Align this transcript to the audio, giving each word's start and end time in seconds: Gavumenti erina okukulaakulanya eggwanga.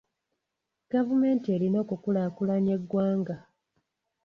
Gavumenti 0.91 1.47
erina 1.55 1.77
okukulaakulanya 1.83 2.71
eggwanga. 2.77 3.37